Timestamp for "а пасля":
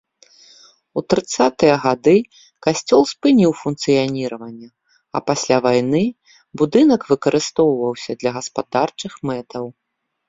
5.19-5.57